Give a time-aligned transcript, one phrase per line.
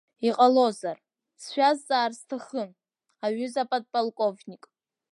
[0.27, 0.97] Иҟалозар,
[1.41, 2.69] сшәазҵаар сҭахын,
[3.25, 4.63] аҩыза аподполковник!